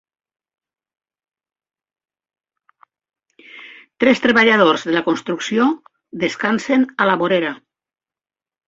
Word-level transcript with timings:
Tres 4.05 4.25
treballadors 4.25 4.89
de 4.89 4.97
la 4.97 5.05
construcció 5.11 5.71
descansen 6.27 6.93
a 7.07 7.11
la 7.13 7.21
vorera. 7.25 7.57